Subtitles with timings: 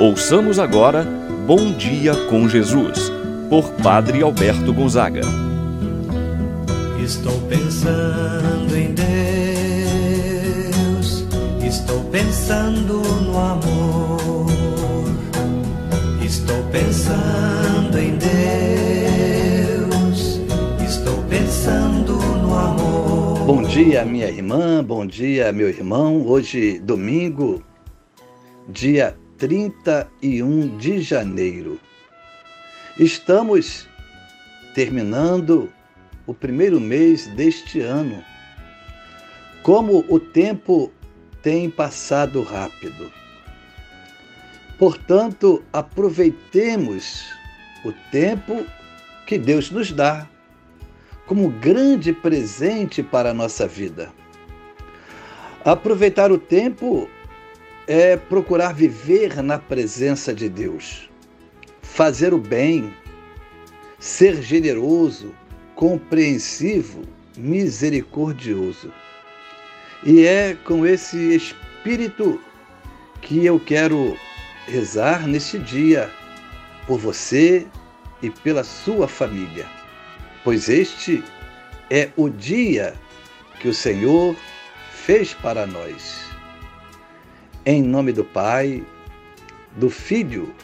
[0.00, 1.06] Ouçamos agora
[1.46, 3.12] Bom Dia com Jesus,
[3.48, 5.20] por Padre Alberto Gonzaga.
[7.00, 9.14] Estou pensando em Deus,
[11.64, 14.46] estou pensando no amor,
[16.24, 18.16] estou pensando em
[19.76, 20.40] Deus,
[20.84, 23.46] estou pensando no amor.
[23.46, 26.26] Bom dia, minha irmã, bom dia, meu irmão.
[26.26, 27.62] Hoje, domingo,
[28.68, 31.80] dia 31 de janeiro.
[32.98, 33.88] Estamos
[34.74, 35.72] terminando
[36.26, 38.22] o primeiro mês deste ano.
[39.62, 40.92] Como o tempo
[41.42, 43.10] tem passado rápido.
[44.78, 47.24] Portanto, aproveitemos
[47.84, 48.64] o tempo
[49.26, 50.28] que Deus nos dá
[51.26, 54.12] como grande presente para a nossa vida.
[55.64, 57.08] Aproveitar o tempo
[57.86, 61.08] é procurar viver na presença de Deus,
[61.82, 62.94] fazer o bem,
[63.98, 65.34] ser generoso,
[65.74, 67.02] compreensivo,
[67.36, 68.92] misericordioso.
[70.02, 72.40] E é com esse espírito
[73.20, 74.16] que eu quero
[74.66, 76.10] rezar neste dia
[76.86, 77.66] por você
[78.22, 79.66] e pela sua família,
[80.42, 81.22] pois este
[81.90, 82.94] é o dia
[83.60, 84.36] que o Senhor
[84.90, 86.33] fez para nós.
[87.66, 88.84] Em nome do Pai,
[89.76, 90.54] do Filho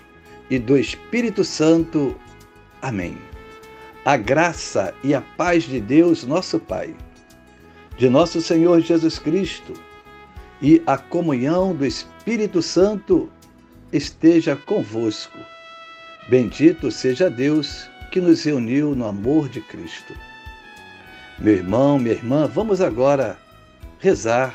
[0.50, 2.14] e do Espírito Santo.
[2.82, 3.16] Amém.
[4.04, 6.94] A graça e a paz de Deus, nosso Pai,
[7.96, 9.72] de nosso Senhor Jesus Cristo
[10.60, 13.30] e a comunhão do Espírito Santo
[13.90, 15.38] esteja convosco.
[16.28, 20.14] Bendito seja Deus que nos reuniu no amor de Cristo.
[21.38, 23.38] Meu irmão, minha irmã, vamos agora
[23.98, 24.54] rezar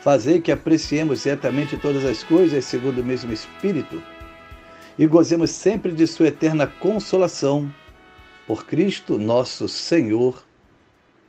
[0.00, 4.02] Fazer que apreciemos certamente todas as coisas segundo o mesmo Espírito
[4.98, 7.72] e gozemos sempre de Sua eterna consolação.
[8.46, 10.44] Por Cristo nosso Senhor.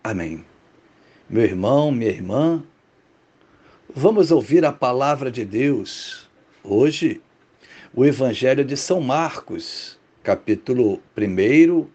[0.03, 0.45] Amém.
[1.29, 2.63] Meu irmão, minha irmã,
[3.93, 6.27] vamos ouvir a palavra de Deus.
[6.63, 7.21] Hoje,
[7.93, 11.87] o Evangelho de São Marcos, capítulo 1,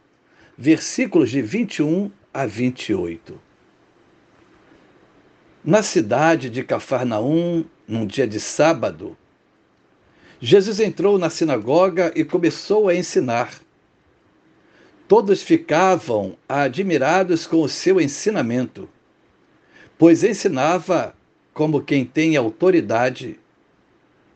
[0.56, 3.43] versículos de 21 a 28.
[5.64, 9.16] Na cidade de Cafarnaum, num dia de sábado,
[10.38, 13.62] Jesus entrou na sinagoga e começou a ensinar.
[15.08, 18.86] Todos ficavam admirados com o seu ensinamento,
[19.96, 21.16] pois ensinava
[21.54, 23.40] como quem tem autoridade,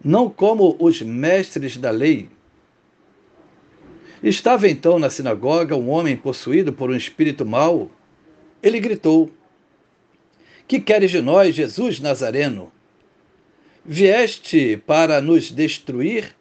[0.02, 2.30] não como os mestres da lei.
[4.22, 7.90] Estava então na sinagoga um homem possuído por um espírito mau.
[8.62, 9.30] Ele gritou:
[10.68, 12.70] que queres de nós, Jesus Nazareno?
[13.82, 16.36] Vieste para nos destruir?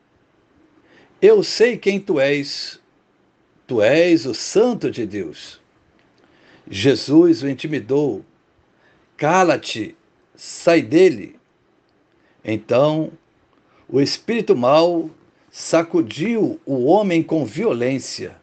[1.22, 2.78] Eu sei quem tu és.
[3.66, 5.62] Tu és o Santo de Deus.
[6.70, 8.26] Jesus o intimidou.
[9.16, 9.96] Cala-te,
[10.36, 11.40] sai dele.
[12.44, 13.12] Então,
[13.88, 15.10] o espírito mau
[15.50, 18.36] sacudiu o homem com violência,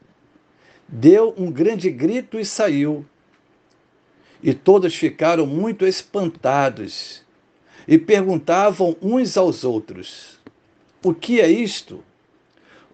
[0.89, 3.05] deu um grande grito e saiu
[4.45, 7.23] e todos ficaram muito espantados
[7.89, 10.39] e perguntavam uns aos outros:
[11.03, 12.05] O que é isto?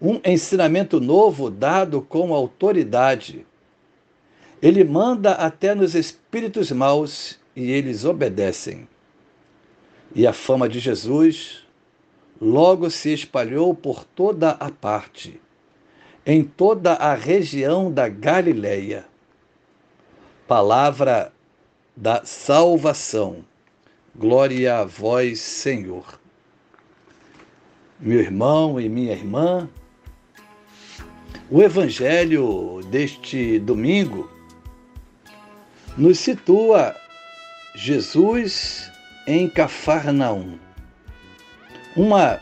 [0.01, 3.45] Um ensinamento novo dado com autoridade.
[4.61, 8.87] Ele manda até nos espíritos maus e eles obedecem.
[10.15, 11.65] E a fama de Jesus
[12.39, 15.39] logo se espalhou por toda a parte,
[16.25, 19.05] em toda a região da Galileia.
[20.47, 21.31] Palavra
[21.95, 23.43] da salvação.
[24.15, 26.19] Glória a vós, Senhor.
[27.99, 29.69] Meu irmão e minha irmã,
[31.49, 34.31] o evangelho deste domingo
[35.97, 36.95] nos situa
[37.75, 38.91] Jesus
[39.27, 40.57] em Cafarnaum,
[41.95, 42.39] uma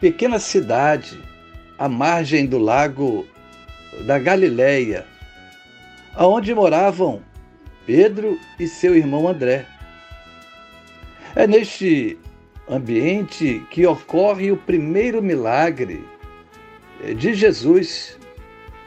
[0.00, 1.20] pequena cidade
[1.78, 3.26] à margem do lago
[4.06, 5.06] da Galileia,
[6.14, 7.22] aonde moravam
[7.90, 9.66] Pedro e seu irmão André.
[11.34, 12.16] É neste
[12.68, 16.04] ambiente que ocorre o primeiro milagre
[17.16, 18.16] de Jesus,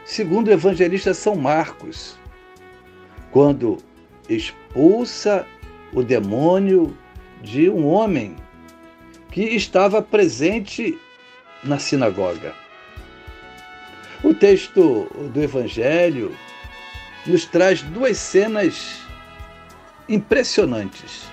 [0.06, 2.18] segundo o evangelista São Marcos,
[3.30, 3.76] quando
[4.30, 5.46] expulsa
[5.92, 6.98] o demônio
[7.42, 8.38] de um homem
[9.32, 10.98] que estava presente
[11.62, 12.56] na sinagoga.
[14.24, 16.34] O texto do Evangelho
[17.26, 19.02] nos traz duas cenas
[20.08, 21.24] impressionantes.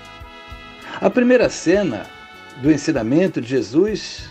[1.01, 2.07] A primeira cena
[2.63, 4.31] do ensinamento de Jesus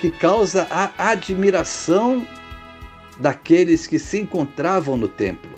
[0.00, 2.26] que causa a admiração
[3.18, 5.50] daqueles que se encontravam no templo.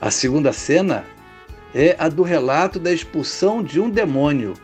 [0.00, 1.04] A segunda cena
[1.74, 4.54] é a do relato da expulsão de um demônio.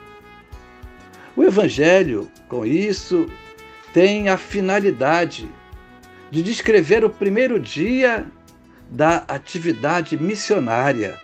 [1.36, 3.30] O Evangelho, com isso,
[3.92, 5.48] tem a finalidade
[6.30, 8.26] de descrever o primeiro dia
[8.90, 11.18] da atividade missionária,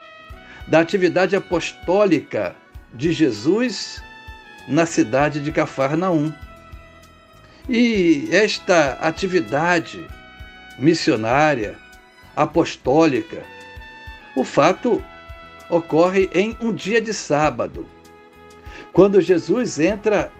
[0.66, 2.54] da atividade apostólica
[2.92, 4.02] de Jesus
[4.68, 6.32] na cidade de Cafarnaum.
[7.68, 10.06] E esta atividade
[10.78, 11.78] missionária,
[12.36, 13.42] apostólica,
[14.36, 15.02] o fato
[15.70, 17.86] ocorre em um dia de sábado,
[18.92, 20.30] quando Jesus entra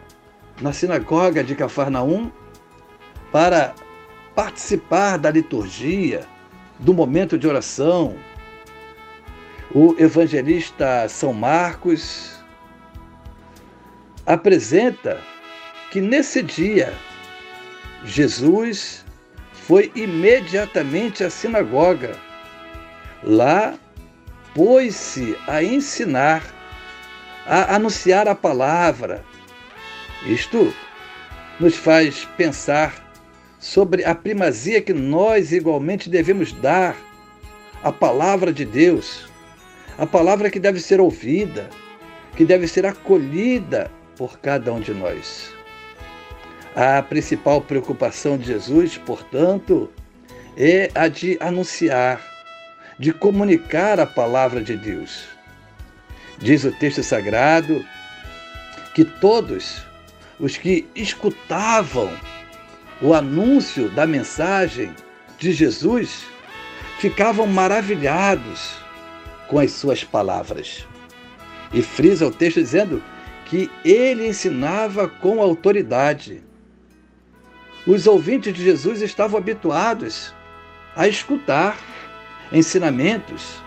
[0.60, 2.30] na sinagoga de Cafarnaum
[3.32, 3.74] para
[4.34, 6.26] participar da liturgia,
[6.78, 8.16] do momento de oração.
[9.74, 12.42] O evangelista São Marcos
[14.26, 15.20] apresenta
[15.90, 16.92] que nesse dia
[18.04, 19.04] Jesus
[19.52, 22.16] foi imediatamente à sinagoga.
[23.22, 23.74] Lá
[24.54, 26.42] pôs-se a ensinar,
[27.46, 29.24] a anunciar a palavra.
[30.26, 30.72] Isto
[31.58, 33.03] nos faz pensar
[33.64, 36.94] sobre a primazia que nós igualmente devemos dar
[37.82, 39.24] à palavra de Deus,
[39.96, 41.70] a palavra que deve ser ouvida,
[42.36, 45.50] que deve ser acolhida por cada um de nós.
[46.76, 49.90] A principal preocupação de Jesus, portanto,
[50.58, 52.20] é a de anunciar,
[52.98, 55.24] de comunicar a palavra de Deus.
[56.38, 57.82] Diz o texto sagrado
[58.94, 59.82] que todos
[60.38, 62.12] os que escutavam
[63.00, 64.94] o anúncio da mensagem
[65.38, 66.24] de Jesus
[66.98, 68.76] ficavam maravilhados
[69.48, 70.86] com as suas palavras.
[71.72, 73.02] E frisa o texto dizendo
[73.46, 76.42] que ele ensinava com autoridade
[77.86, 80.34] os ouvintes de Jesus estavam habituados
[80.96, 81.78] a escutar
[82.50, 83.62] ensinamentos,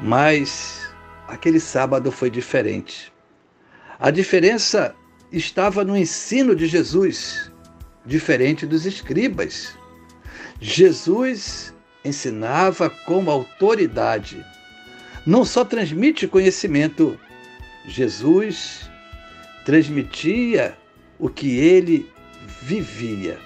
[0.00, 0.88] mas
[1.26, 3.12] aquele sábado foi diferente.
[3.98, 4.94] A diferença
[5.32, 7.50] estava no ensino de Jesus,
[8.04, 9.76] diferente dos escribas.
[10.60, 11.74] Jesus
[12.04, 14.44] ensinava com autoridade.
[15.26, 17.18] Não só transmite conhecimento,
[17.86, 18.90] Jesus
[19.64, 20.76] transmitia
[21.18, 22.10] o que ele
[22.62, 23.38] vivia.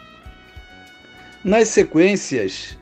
[1.44, 2.76] Nas sequências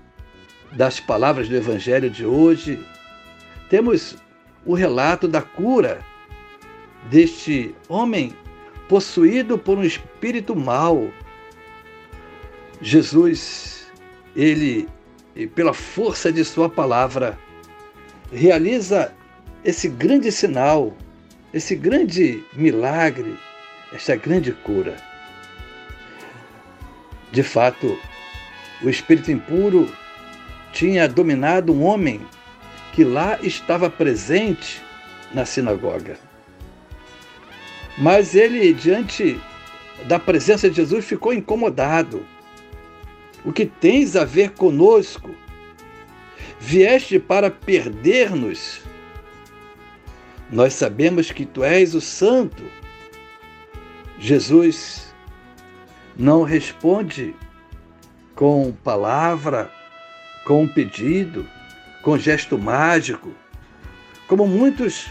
[0.72, 2.82] das palavras do Evangelho de hoje,
[3.69, 4.17] temos
[4.64, 6.05] o relato da cura
[7.11, 8.32] deste homem
[8.88, 11.11] possuído por um espírito mau.
[12.81, 13.87] Jesus,
[14.34, 14.88] ele,
[15.55, 17.38] pela força de sua palavra,
[18.32, 19.12] realiza
[19.64, 20.94] esse grande sinal,
[21.52, 23.37] esse grande milagre,
[23.93, 24.96] esta grande cura.
[27.32, 27.98] De fato,
[28.82, 29.91] o espírito impuro
[30.72, 32.20] tinha dominado um homem
[32.93, 34.82] que lá estava presente
[35.32, 36.19] na sinagoga.
[37.98, 39.41] Mas ele, diante
[40.05, 42.24] da presença de Jesus, ficou incomodado.
[43.46, 45.32] O que tens a ver conosco?
[46.58, 48.81] Vieste para perder-nos?
[50.50, 52.65] Nós sabemos que tu és o Santo.
[54.19, 55.15] Jesus
[56.17, 57.36] não responde
[58.34, 59.70] com palavra,
[60.44, 61.48] com um pedido,
[62.03, 63.32] com gesto mágico,
[64.26, 65.06] como muitos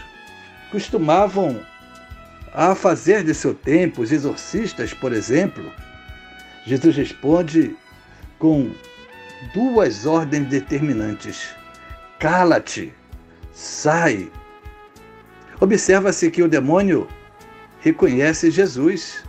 [0.70, 1.64] costumavam
[2.52, 5.72] a fazer de seu tempo, os exorcistas, por exemplo.
[6.66, 7.76] Jesus responde
[8.38, 8.70] com
[9.54, 11.54] duas ordens determinantes:
[12.18, 12.92] cala-te,
[13.52, 14.30] sai.
[15.60, 17.08] Observa-se que o demônio
[17.80, 19.24] reconhece Jesus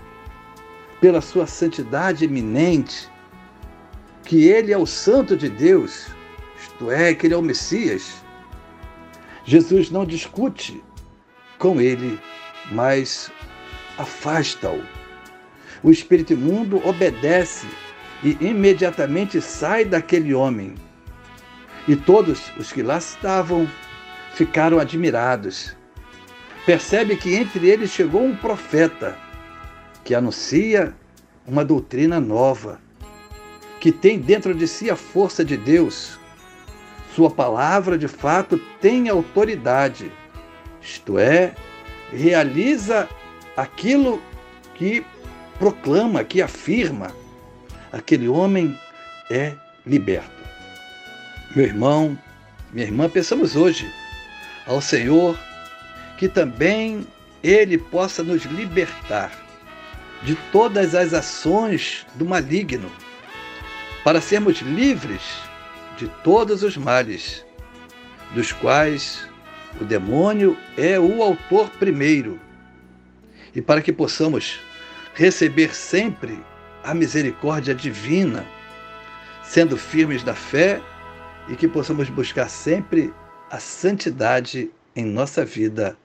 [0.99, 3.09] pela sua santidade eminente,
[4.23, 6.07] que ele é o Santo de Deus,
[6.59, 8.21] isto é, que ele é o Messias.
[9.45, 10.83] Jesus não discute
[11.57, 12.19] com ele,
[12.71, 13.31] mas
[13.97, 14.83] afasta-o.
[15.81, 17.67] O espírito imundo obedece
[18.23, 20.75] e imediatamente sai daquele homem.
[21.87, 23.67] E todos os que lá estavam
[24.33, 25.75] ficaram admirados,
[26.65, 29.17] percebe que entre eles chegou um profeta
[30.03, 30.93] que anuncia
[31.45, 32.79] uma doutrina nova,
[33.79, 36.19] que tem dentro de si a força de Deus.
[37.15, 40.11] Sua palavra, de fato, tem autoridade,
[40.81, 41.55] isto é,
[42.11, 43.07] realiza
[43.55, 44.21] aquilo
[44.75, 45.05] que
[45.57, 47.11] proclama, que afirma.
[47.91, 48.77] Aquele homem
[49.29, 49.53] é
[49.85, 50.29] liberto.
[51.55, 52.17] Meu irmão,
[52.73, 53.89] minha irmã, pensamos hoje
[54.65, 55.37] ao Senhor
[56.17, 57.07] que também
[57.41, 59.31] Ele possa nos libertar
[60.23, 62.91] de todas as ações do maligno,
[64.03, 65.21] para sermos livres
[65.97, 67.45] de todos os males,
[68.33, 69.27] dos quais
[69.79, 72.39] o demônio é o autor primeiro,
[73.55, 74.59] e para que possamos
[75.13, 76.39] receber sempre
[76.87, 78.47] a misericórdia divina,
[79.43, 80.81] sendo firmes na fé
[81.49, 83.13] e que possamos buscar sempre
[83.51, 85.97] a santidade em nossa vida.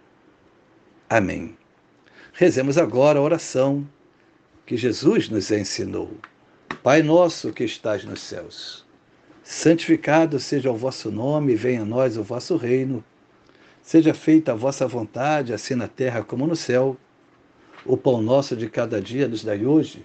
[1.08, 1.56] Amém.
[2.32, 3.88] Rezemos agora a oração
[4.66, 6.16] que Jesus nos ensinou.
[6.82, 8.84] Pai nosso que estás nos céus,
[9.44, 13.04] santificado seja o vosso nome, venha a nós o vosso reino.
[13.80, 16.96] Seja feita a vossa vontade, assim na terra como no céu.
[17.86, 20.04] O pão nosso de cada dia nos dai hoje.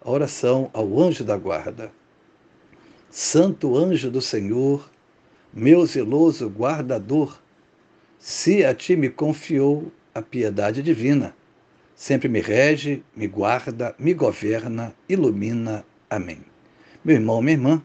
[0.00, 1.90] a oração ao anjo da guarda.
[3.10, 4.90] Santo anjo do Senhor,
[5.52, 7.40] meu zeloso guardador,
[8.18, 11.34] se a ti me confiou a piedade divina,
[11.94, 15.84] sempre me rege, me guarda, me governa, ilumina.
[16.10, 16.40] Amém.
[17.04, 17.82] Meu irmão, minha irmã,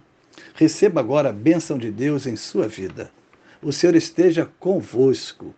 [0.56, 3.12] receba agora a bênção de Deus em sua vida.
[3.62, 5.54] O Senhor esteja convosco.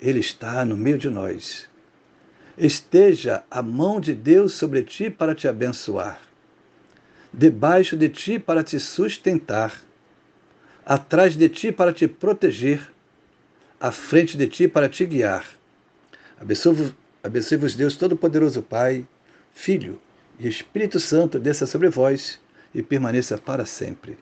[0.00, 1.68] Ele está no meio de nós.
[2.56, 6.20] Esteja a mão de Deus sobre ti para te abençoar,
[7.32, 9.82] debaixo de ti para te sustentar,
[10.86, 12.92] atrás de ti para te proteger,
[13.80, 15.44] à frente de ti para te guiar.
[16.40, 16.94] Abençoe
[17.24, 19.06] Abençoe-vos Deus Todo-Poderoso Pai,
[19.54, 19.98] Filho
[20.38, 22.38] e Espírito Santo, desça sobre vós
[22.74, 24.18] e permaneça para sempre.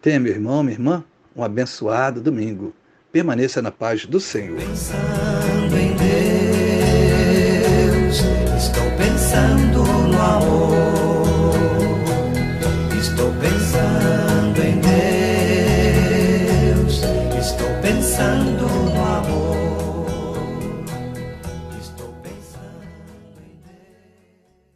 [0.00, 1.04] Tenha, meu irmão, minha irmã,
[1.36, 2.72] um abençoado domingo.
[3.12, 4.56] Permaneça na paz do Senhor.
[4.56, 6.47] Pensando em Deus
[8.98, 11.54] pensando no amor,
[13.00, 15.07] estou pensando em Deus.